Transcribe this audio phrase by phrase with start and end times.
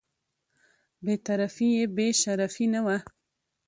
[1.03, 2.97] بې طرفي یې بې شرفي نه وه.